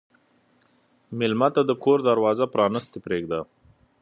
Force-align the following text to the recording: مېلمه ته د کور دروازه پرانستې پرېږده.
مېلمه 1.17 1.47
ته 1.55 1.61
د 1.65 1.71
کور 1.83 1.97
دروازه 2.09 2.45
پرانستې 2.53 2.97
پرېږده. 3.05 3.39